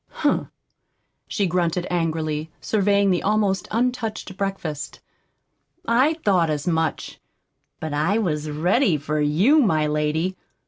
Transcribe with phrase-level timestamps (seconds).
[0.25, 0.47] "Humph!"
[1.27, 4.99] she grunted angrily, surveying the almost untouched breakfast.
[5.87, 7.19] "I thought as much!
[7.79, 10.35] But I was ready for you, my lady.